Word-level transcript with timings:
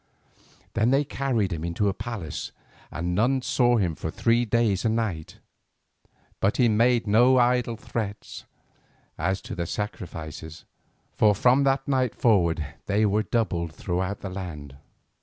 Then 0.73 0.89
they 0.89 1.03
carried 1.03 1.53
him 1.53 1.63
into 1.63 1.83
the 1.83 1.93
palace 1.93 2.51
and 2.89 3.13
none 3.13 3.43
saw 3.43 3.77
him 3.77 3.93
for 3.93 4.09
three 4.09 4.45
days 4.45 4.83
and 4.83 4.95
nights. 4.95 5.35
But 6.39 6.57
he 6.57 6.67
made 6.67 7.05
no 7.05 7.37
idle 7.37 7.77
threat 7.77 8.45
as 9.15 9.41
to 9.43 9.53
the 9.53 9.67
sacrifices, 9.67 10.65
for 11.13 11.35
from 11.35 11.65
that 11.65 11.87
night 11.87 12.15
forward 12.15 12.65
they 12.87 13.05
were 13.05 13.21
doubled 13.21 13.73
throughout 13.75 14.21
the 14.21 14.29
land. 14.31 14.75